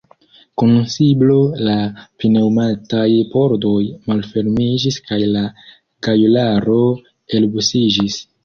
[0.59, 1.35] Kun siblo
[1.67, 1.75] la
[2.23, 3.05] pneŭmataj
[3.35, 3.75] pordoj
[4.13, 5.47] malfermiĝis kaj la
[6.09, 6.83] gajularo
[7.41, 8.23] elbusiĝis.